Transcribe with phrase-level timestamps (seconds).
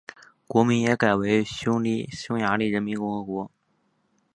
[0.47, 3.51] 国名也改为匈牙利人民共和国。